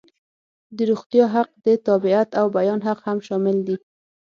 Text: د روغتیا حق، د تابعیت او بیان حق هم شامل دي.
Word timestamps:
د 0.75 0.77
روغتیا 0.89 1.25
حق، 1.35 1.49
د 1.65 1.67
تابعیت 1.85 2.29
او 2.39 2.45
بیان 2.57 2.79
حق 2.87 2.99
هم 3.07 3.17
شامل 3.27 3.57
دي. 3.67 3.75